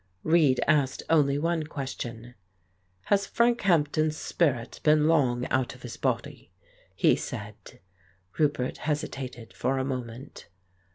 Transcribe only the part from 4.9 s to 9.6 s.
long out of his body?" he said. Roupert hesitated